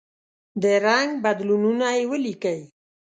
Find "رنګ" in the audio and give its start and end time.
0.85-1.09